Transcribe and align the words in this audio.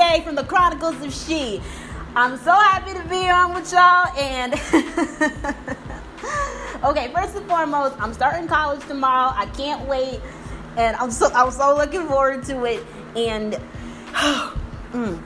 Day 0.00 0.22
from 0.24 0.34
the 0.34 0.44
Chronicles 0.44 1.04
of 1.04 1.12
She. 1.12 1.60
I'm 2.16 2.38
so 2.38 2.52
happy 2.52 2.94
to 2.94 3.04
be 3.06 3.28
on 3.28 3.52
with 3.52 3.70
y'all. 3.70 4.08
And 4.16 4.54
okay, 6.84 7.12
first 7.12 7.36
and 7.36 7.46
foremost, 7.46 8.00
I'm 8.00 8.14
starting 8.14 8.48
college 8.48 8.80
tomorrow. 8.88 9.34
I 9.36 9.44
can't 9.54 9.86
wait, 9.86 10.18
and 10.78 10.96
I'm 10.96 11.10
so 11.10 11.30
I'm 11.34 11.50
so 11.50 11.76
looking 11.76 12.08
forward 12.08 12.44
to 12.44 12.64
it. 12.64 12.82
And 13.14 13.52
mm, 14.14 15.22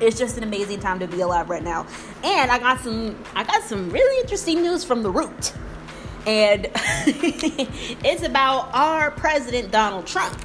it's 0.00 0.18
just 0.18 0.38
an 0.38 0.44
amazing 0.44 0.80
time 0.80 0.98
to 1.00 1.06
be 1.06 1.20
alive 1.20 1.50
right 1.50 1.62
now. 1.62 1.86
And 2.24 2.50
I 2.50 2.58
got 2.58 2.80
some 2.80 3.22
I 3.34 3.44
got 3.44 3.62
some 3.64 3.90
really 3.90 4.22
interesting 4.22 4.62
news 4.62 4.84
from 4.84 5.02
the 5.02 5.10
root. 5.10 5.52
And 6.26 6.70
it's 6.74 8.22
about 8.22 8.70
our 8.72 9.10
president 9.10 9.70
Donald 9.70 10.06
Trump. 10.06 10.42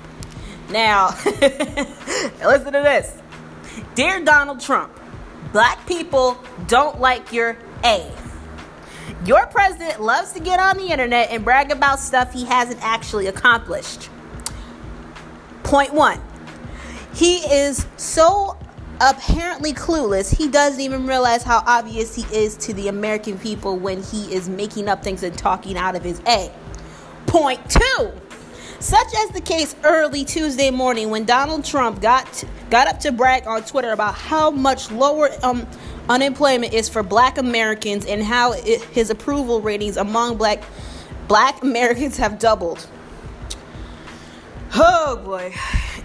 Now, 0.69 1.07
listen 1.25 2.73
to 2.73 2.81
this. 2.83 3.15
Dear 3.97 4.23
Donald 4.23 4.59
Trump, 4.59 4.91
black 5.51 5.87
people 5.87 6.37
don't 6.67 6.99
like 6.99 7.33
your 7.33 7.57
A. 7.83 8.07
Your 9.25 9.47
president 9.47 10.03
loves 10.03 10.33
to 10.33 10.39
get 10.39 10.59
on 10.59 10.77
the 10.77 10.91
internet 10.91 11.31
and 11.31 11.43
brag 11.43 11.71
about 11.71 11.99
stuff 11.99 12.31
he 12.31 12.45
hasn't 12.45 12.79
actually 12.83 13.25
accomplished. 13.25 14.11
Point 15.63 15.95
one, 15.95 16.21
he 17.15 17.37
is 17.37 17.87
so 17.97 18.55
apparently 19.01 19.73
clueless, 19.73 20.31
he 20.31 20.47
doesn't 20.47 20.79
even 20.79 21.07
realize 21.07 21.41
how 21.41 21.63
obvious 21.65 22.13
he 22.13 22.21
is 22.31 22.55
to 22.57 22.75
the 22.75 22.89
American 22.89 23.39
people 23.39 23.79
when 23.79 24.03
he 24.03 24.31
is 24.31 24.47
making 24.47 24.87
up 24.87 25.03
things 25.03 25.23
and 25.23 25.35
talking 25.35 25.75
out 25.75 25.95
of 25.95 26.03
his 26.03 26.21
A. 26.27 26.51
Point 27.25 27.67
two. 27.67 28.11
Such 28.79 29.07
as 29.23 29.29
the 29.31 29.41
case 29.41 29.75
early 29.83 30.23
Tuesday 30.23 30.69
morning 30.69 31.09
when 31.09 31.25
Donald 31.25 31.65
Trump 31.65 31.99
got 31.99 32.43
got 32.69 32.87
up 32.87 32.99
to 33.01 33.11
brag 33.11 33.47
on 33.47 33.63
Twitter 33.63 33.91
about 33.91 34.13
how 34.13 34.51
much 34.51 34.91
lower 34.91 35.29
um, 35.41 35.67
unemployment 36.09 36.73
is 36.73 36.87
for 36.87 37.01
Black 37.01 37.39
Americans 37.39 38.05
and 38.05 38.23
how 38.23 38.53
it, 38.53 38.83
his 38.83 39.09
approval 39.09 39.61
ratings 39.61 39.97
among 39.97 40.37
Black 40.37 40.63
Black 41.27 41.63
Americans 41.63 42.17
have 42.17 42.37
doubled. 42.37 42.87
Oh 44.75 45.19
boy. 45.25 45.55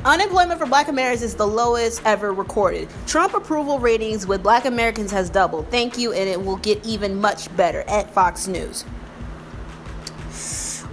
Unemployment 0.04 0.58
for 0.58 0.66
black 0.66 0.88
Americans 0.88 1.22
is 1.22 1.34
the 1.36 1.46
lowest 1.46 2.02
ever 2.04 2.32
recorded. 2.32 2.88
Trump 3.06 3.34
approval 3.34 3.78
ratings 3.78 4.26
with 4.26 4.42
black 4.42 4.64
Americans 4.64 5.12
has 5.12 5.30
doubled. 5.30 5.68
Thank 5.68 5.98
you, 5.98 6.12
and 6.12 6.28
it 6.28 6.42
will 6.42 6.56
get 6.56 6.84
even 6.84 7.20
much 7.20 7.54
better 7.56 7.82
at 7.86 8.12
Fox 8.12 8.48
News. 8.48 8.84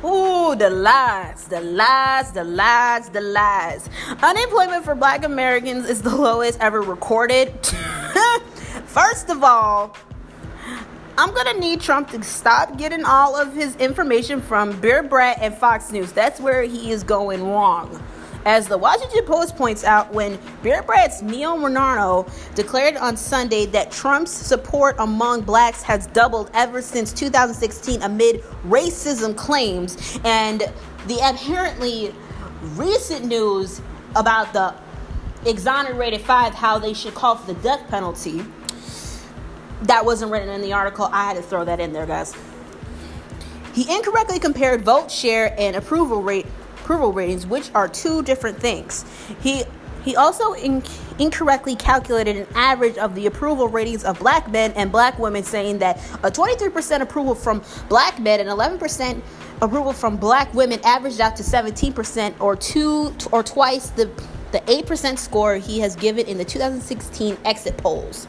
Ooh, 0.04 0.56
the 0.56 0.70
lies, 0.70 1.46
the 1.50 1.60
lies, 1.60 2.32
the 2.32 2.46
lies, 2.46 3.10
the 3.10 3.20
lies. 3.20 3.90
Unemployment 4.24 4.86
for 4.86 4.96
black 4.96 5.26
Americans 5.26 5.90
is 5.90 6.02
the 6.02 6.16
lowest 6.16 6.58
ever 6.62 6.82
recorded. 6.82 7.54
First 8.86 9.30
of 9.30 9.44
all, 9.44 9.98
I'm 11.18 11.34
gonna 11.34 11.60
need 11.60 11.82
Trump 11.82 12.12
to 12.12 12.24
stop 12.24 12.78
getting 12.78 13.04
all 13.04 13.36
of 13.36 13.54
his 13.54 13.76
information 13.76 14.40
from 14.42 14.74
Breitbart 14.80 15.38
and 15.42 15.54
Fox 15.54 15.92
News. 15.92 16.14
That's 16.14 16.40
where 16.40 16.64
he 16.64 16.92
is 16.92 17.04
going 17.04 17.46
wrong. 17.46 18.02
As 18.46 18.68
the 18.68 18.78
Washington 18.78 19.26
Post 19.26 19.58
points 19.58 19.84
out, 19.84 20.14
when 20.14 20.40
Bureaucrats 20.64 21.22
Neil 21.22 21.58
Renarno 21.58 22.30
declared 22.56 22.96
on 22.96 23.18
Sunday 23.18 23.66
that 23.68 23.92
Trump's 23.92 24.32
support 24.32 24.96
among 25.00 25.42
blacks 25.42 25.84
has 25.84 26.08
doubled 26.08 26.50
ever 26.54 26.82
since 26.82 27.12
2016 27.12 28.02
amid 28.02 28.42
racism 28.66 29.36
claims 29.36 30.20
and 30.24 30.62
the 31.08 31.20
apparently 31.22 32.14
recent 32.76 33.26
news 33.26 33.82
about 34.16 34.54
the 34.54 34.74
exonerated 35.46 36.22
five, 36.22 36.54
how 36.54 36.80
they 36.80 36.94
should 36.94 37.14
call 37.14 37.36
for 37.36 37.54
the 37.54 37.62
death 37.62 37.88
penalty. 37.90 38.44
That 39.84 40.06
wasn't 40.06 40.32
written 40.32 40.50
in 40.50 40.62
the 40.62 40.74
article. 40.74 41.10
I 41.12 41.26
had 41.26 41.36
to 41.36 41.42
throw 41.42 41.66
that 41.66 41.80
in 41.80 41.94
there, 41.94 42.06
guys. 42.06 42.34
He 43.74 43.90
incorrectly 43.94 44.40
compared 44.40 44.84
vote 44.84 45.12
share 45.12 45.56
and 45.58 45.76
approval 45.76 46.22
rate 46.22 46.46
approval 46.90 47.14
ratings, 47.14 47.46
which 47.46 47.70
are 47.76 47.88
two 47.88 48.24
different 48.24 48.60
things. 48.60 49.06
He 49.42 49.64
he 50.04 50.16
also 50.16 50.54
in, 50.54 50.82
incorrectly 51.20 51.76
calculated 51.76 52.36
an 52.38 52.48
average 52.56 52.98
of 52.98 53.14
the 53.14 53.28
approval 53.28 53.68
ratings 53.68 54.04
of 54.04 54.18
black 54.18 54.50
men 54.50 54.72
and 54.72 54.92
black 54.92 55.20
women, 55.20 55.44
saying 55.44 55.78
that 55.80 55.98
a 56.24 56.32
23% 56.32 57.02
approval 57.02 57.36
from 57.36 57.62
black 57.90 58.18
men 58.18 58.40
and 58.40 58.50
11% 58.50 59.22
approval 59.62 59.94
from 59.94 60.16
black 60.18 60.52
women 60.56 60.80
averaged 60.84 61.22
out 61.22 61.36
to 61.36 61.44
17%, 61.44 62.40
or 62.40 62.56
two 62.56 63.14
or 63.32 63.44
twice 63.44 63.90
the 63.92 64.10
the 64.52 64.62
8% 64.62 65.20
score 65.20 65.58
he 65.58 65.80
has 65.80 65.96
given 65.96 66.26
in 66.26 66.40
the 66.40 66.46
2016 66.46 67.38
exit 67.46 67.78
polls. 67.78 68.26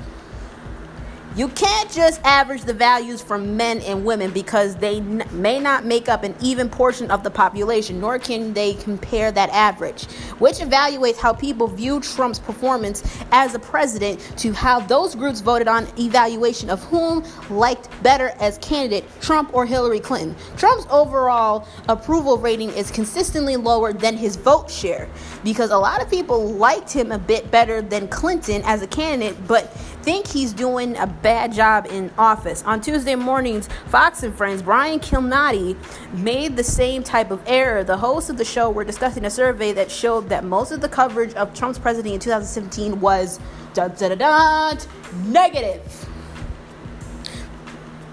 You 1.36 1.46
can't 1.46 1.88
just 1.92 2.20
average 2.24 2.62
the 2.62 2.74
values 2.74 3.22
from 3.22 3.56
men 3.56 3.82
and 3.82 4.04
women 4.04 4.32
because 4.32 4.74
they 4.74 4.96
n- 4.96 5.22
may 5.30 5.60
not 5.60 5.84
make 5.84 6.08
up 6.08 6.24
an 6.24 6.34
even 6.42 6.68
portion 6.68 7.08
of 7.08 7.22
the 7.22 7.30
population, 7.30 8.00
nor 8.00 8.18
can 8.18 8.52
they 8.52 8.74
compare 8.74 9.30
that 9.30 9.48
average, 9.50 10.06
which 10.40 10.56
evaluates 10.56 11.18
how 11.18 11.32
people 11.32 11.68
view 11.68 12.00
Trump's 12.00 12.40
performance 12.40 13.04
as 13.30 13.54
a 13.54 13.60
president 13.60 14.18
to 14.38 14.52
how 14.52 14.80
those 14.80 15.14
groups 15.14 15.40
voted 15.40 15.68
on 15.68 15.86
evaluation 16.00 16.68
of 16.68 16.82
whom 16.82 17.24
liked 17.48 17.88
better 18.02 18.32
as 18.40 18.58
candidate, 18.58 19.04
Trump 19.20 19.54
or 19.54 19.64
Hillary 19.64 20.00
Clinton. 20.00 20.34
Trump's 20.56 20.86
overall 20.90 21.68
approval 21.88 22.38
rating 22.38 22.70
is 22.70 22.90
consistently 22.90 23.54
lower 23.54 23.92
than 23.92 24.16
his 24.16 24.34
vote 24.34 24.68
share 24.68 25.08
because 25.44 25.70
a 25.70 25.78
lot 25.78 26.02
of 26.02 26.10
people 26.10 26.50
liked 26.50 26.92
him 26.92 27.12
a 27.12 27.18
bit 27.18 27.52
better 27.52 27.80
than 27.80 28.08
Clinton 28.08 28.62
as 28.64 28.82
a 28.82 28.88
candidate, 28.88 29.36
but 29.46 29.72
think 30.02 30.26
he's 30.26 30.52
doing 30.52 30.96
a 30.96 31.06
bad 31.06 31.52
job 31.52 31.86
in 31.86 32.10
office. 32.18 32.62
On 32.64 32.80
Tuesday 32.80 33.14
mornings, 33.14 33.68
Fox 33.86 34.22
and 34.22 34.34
Friends, 34.34 34.62
Brian 34.62 34.98
Kilmeade 35.00 35.76
made 36.14 36.56
the 36.56 36.64
same 36.64 37.02
type 37.02 37.30
of 37.30 37.40
error. 37.46 37.84
The 37.84 37.96
hosts 37.96 38.30
of 38.30 38.36
the 38.36 38.44
show 38.44 38.70
were 38.70 38.84
discussing 38.84 39.24
a 39.24 39.30
survey 39.30 39.72
that 39.72 39.90
showed 39.90 40.28
that 40.28 40.44
most 40.44 40.72
of 40.72 40.80
the 40.80 40.88
coverage 40.88 41.34
of 41.34 41.54
Trump's 41.54 41.78
presidency 41.78 42.14
in 42.14 42.20
2017 42.20 43.00
was 43.00 43.38
da 43.74 43.88
da 43.88 44.14
da 44.14 44.14
da 44.14 44.84
negative 45.26 46.09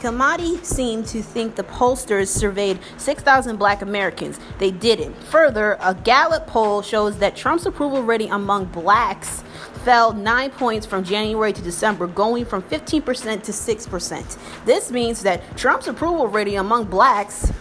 Kilmeade 0.02 0.64
seemed 0.64 1.06
to 1.06 1.22
think 1.22 1.54
the 1.54 1.62
pollsters 1.62 2.26
surveyed 2.26 2.80
6,000 2.96 3.56
black 3.56 3.82
Americans. 3.82 4.40
They 4.58 4.72
didn't. 4.72 5.14
Further, 5.26 5.76
a 5.80 5.94
Gallup 5.94 6.48
poll 6.48 6.82
shows 6.82 7.18
that 7.18 7.36
Trump's 7.36 7.66
approval 7.66 8.02
rating 8.02 8.32
among 8.32 8.64
blacks 8.64 9.44
fell 9.84 10.12
9 10.12 10.50
points 10.50 10.86
from 10.86 11.04
January 11.04 11.52
to 11.52 11.62
December, 11.62 12.08
going 12.08 12.44
from 12.44 12.62
15% 12.62 13.44
to 13.44 13.52
6%. 13.52 14.64
This 14.64 14.90
means 14.90 15.22
that 15.22 15.56
Trump's 15.56 15.86
approval 15.86 16.26
rating 16.26 16.58
among 16.58 16.86
blacks 16.86 17.52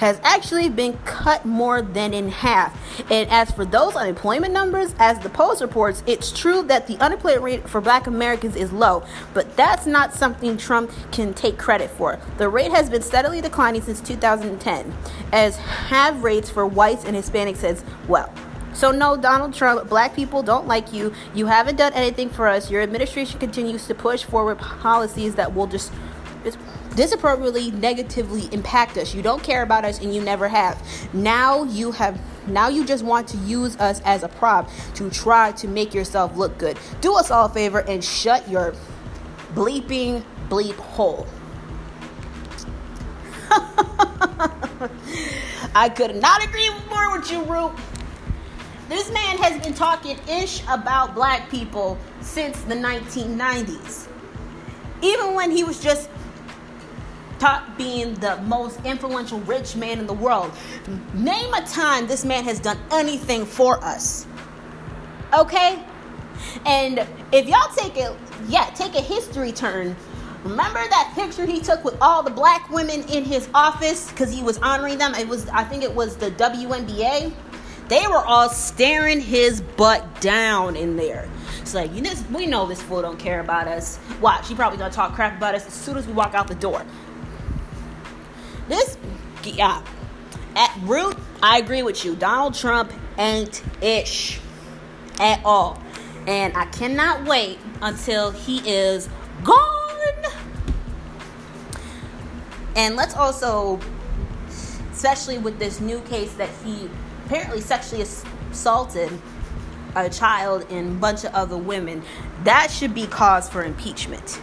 has 0.00 0.18
actually 0.22 0.70
been 0.70 0.98
cut 1.04 1.44
more 1.44 1.82
than 1.82 2.14
in 2.14 2.30
half. 2.30 2.74
And 3.10 3.28
as 3.30 3.50
for 3.50 3.66
those 3.66 3.94
unemployment 3.94 4.52
numbers, 4.52 4.94
as 4.98 5.18
the 5.18 5.28
Post 5.28 5.60
reports, 5.60 6.02
it's 6.06 6.32
true 6.32 6.62
that 6.64 6.86
the 6.86 6.96
unemployment 6.98 7.42
rate 7.42 7.68
for 7.68 7.82
black 7.82 8.06
Americans 8.06 8.56
is 8.56 8.72
low, 8.72 9.04
but 9.34 9.56
that's 9.56 9.86
not 9.86 10.14
something 10.14 10.56
Trump 10.56 10.90
can 11.12 11.34
take 11.34 11.58
credit 11.58 11.90
for. 11.90 12.18
The 12.38 12.48
rate 12.48 12.70
has 12.70 12.88
been 12.88 13.02
steadily 13.02 13.42
declining 13.42 13.82
since 13.82 14.00
2010, 14.00 14.90
as 15.32 15.58
have 15.58 16.24
rates 16.24 16.48
for 16.48 16.66
whites 16.66 17.04
and 17.04 17.14
Hispanics 17.14 17.62
as 17.62 17.84
well. 18.08 18.32
So, 18.72 18.92
no, 18.92 19.18
Donald 19.18 19.52
Trump, 19.52 19.90
black 19.90 20.16
people 20.16 20.42
don't 20.42 20.66
like 20.66 20.94
you. 20.94 21.12
You 21.34 21.46
haven't 21.46 21.76
done 21.76 21.92
anything 21.92 22.30
for 22.30 22.48
us. 22.48 22.70
Your 22.70 22.80
administration 22.80 23.38
continues 23.38 23.86
to 23.88 23.94
push 23.94 24.24
forward 24.24 24.58
policies 24.58 25.34
that 25.34 25.54
will 25.54 25.66
just 25.66 25.92
disappropriately 27.00 27.70
negatively 27.70 28.46
impact 28.52 28.98
us. 28.98 29.14
You 29.14 29.22
don't 29.22 29.42
care 29.42 29.62
about 29.62 29.86
us 29.86 30.02
and 30.02 30.14
you 30.14 30.20
never 30.20 30.48
have. 30.48 30.76
Now 31.14 31.62
you 31.62 31.92
have 31.92 32.20
now 32.46 32.68
you 32.68 32.84
just 32.84 33.02
want 33.02 33.26
to 33.28 33.38
use 33.38 33.74
us 33.78 34.02
as 34.04 34.22
a 34.22 34.28
prop 34.28 34.68
to 34.96 35.08
try 35.08 35.52
to 35.52 35.66
make 35.66 35.94
yourself 35.94 36.36
look 36.36 36.58
good. 36.58 36.78
Do 37.00 37.14
us 37.14 37.30
all 37.30 37.46
a 37.46 37.48
favor 37.48 37.78
and 37.78 38.04
shut 38.04 38.46
your 38.50 38.74
bleeping 39.54 40.22
bleep 40.50 40.74
hole. 40.74 41.26
I 45.74 45.88
could 45.88 46.16
not 46.16 46.44
agree 46.44 46.68
more 46.90 47.16
with 47.16 47.32
you, 47.32 47.42
Root. 47.44 47.72
This 48.90 49.10
man 49.10 49.38
has 49.38 49.58
been 49.64 49.72
talking 49.72 50.18
ish 50.28 50.62
about 50.68 51.14
black 51.14 51.48
people 51.48 51.96
since 52.20 52.60
the 52.64 52.74
1990s. 52.74 54.06
Even 55.00 55.34
when 55.34 55.50
he 55.50 55.64
was 55.64 55.82
just 55.82 56.10
top 57.40 57.76
being 57.76 58.14
the 58.16 58.36
most 58.42 58.78
influential 58.84 59.40
rich 59.40 59.74
man 59.74 59.98
in 59.98 60.06
the 60.06 60.14
world. 60.14 60.52
Name 61.14 61.52
a 61.54 61.62
time 61.62 62.06
this 62.06 62.24
man 62.24 62.44
has 62.44 62.60
done 62.60 62.78
anything 62.92 63.44
for 63.44 63.82
us. 63.82 64.26
Okay? 65.36 65.82
And 66.66 67.06
if 67.32 67.48
y'all 67.48 67.72
take 67.74 67.96
it, 67.96 68.14
yeah, 68.48 68.66
take 68.74 68.94
a 68.94 69.00
history 69.00 69.52
turn. 69.52 69.96
Remember 70.44 70.80
that 70.88 71.12
picture 71.14 71.44
he 71.44 71.60
took 71.60 71.84
with 71.84 71.96
all 72.00 72.22
the 72.22 72.30
black 72.30 72.70
women 72.70 73.02
in 73.08 73.24
his 73.24 73.48
office 73.54 74.10
because 74.10 74.32
he 74.32 74.42
was 74.42 74.58
honoring 74.58 74.98
them? 74.98 75.14
It 75.14 75.28
was, 75.28 75.48
I 75.48 75.64
think 75.64 75.82
it 75.82 75.94
was 75.94 76.16
the 76.16 76.30
WNBA. 76.32 77.32
They 77.88 78.06
were 78.06 78.24
all 78.24 78.48
staring 78.48 79.20
his 79.20 79.60
butt 79.60 80.20
down 80.20 80.76
in 80.76 80.96
there. 80.96 81.28
It's 81.60 81.74
like, 81.74 81.92
you 81.94 82.00
know, 82.02 82.12
we 82.32 82.46
know 82.46 82.66
this 82.66 82.80
fool 82.80 83.02
don't 83.02 83.18
care 83.18 83.40
about 83.40 83.68
us. 83.68 83.98
Watch, 84.20 84.48
he 84.48 84.54
probably 84.54 84.78
gonna 84.78 84.92
talk 84.92 85.14
crap 85.14 85.36
about 85.36 85.54
us 85.54 85.66
as 85.66 85.74
soon 85.74 85.96
as 85.96 86.06
we 86.06 86.12
walk 86.12 86.34
out 86.34 86.48
the 86.48 86.54
door. 86.54 86.84
This, 88.70 88.96
yeah, 89.42 89.82
at 90.54 90.78
root, 90.82 91.18
I 91.42 91.58
agree 91.58 91.82
with 91.82 92.04
you. 92.04 92.14
Donald 92.14 92.54
Trump 92.54 92.92
ain't 93.18 93.64
ish 93.82 94.40
at 95.18 95.44
all. 95.44 95.82
And 96.28 96.56
I 96.56 96.66
cannot 96.66 97.26
wait 97.26 97.58
until 97.82 98.30
he 98.30 98.58
is 98.58 99.08
gone. 99.42 99.98
And 102.76 102.94
let's 102.94 103.16
also, 103.16 103.80
especially 104.92 105.38
with 105.38 105.58
this 105.58 105.80
new 105.80 106.00
case 106.02 106.32
that 106.34 106.50
he 106.64 106.88
apparently 107.26 107.60
sexually 107.60 108.02
assaulted 108.52 109.10
a 109.96 110.08
child 110.08 110.64
and 110.70 110.92
a 110.92 111.00
bunch 111.00 111.24
of 111.24 111.34
other 111.34 111.56
women, 111.56 112.04
that 112.44 112.70
should 112.70 112.94
be 112.94 113.08
cause 113.08 113.48
for 113.48 113.64
impeachment. 113.64 114.40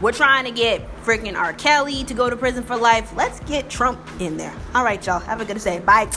We're 0.00 0.12
trying 0.12 0.44
to 0.44 0.50
get 0.50 0.82
freaking 1.04 1.36
R. 1.36 1.52
Kelly 1.52 2.04
to 2.04 2.14
go 2.14 2.30
to 2.30 2.36
prison 2.36 2.62
for 2.62 2.76
life. 2.76 3.12
Let's 3.16 3.40
get 3.40 3.68
Trump 3.68 4.00
in 4.20 4.36
there. 4.36 4.54
All 4.74 4.84
right, 4.84 5.04
y'all. 5.04 5.18
Have 5.20 5.40
a 5.40 5.44
good 5.44 5.60
day. 5.60 5.80
Bye. 5.80 6.08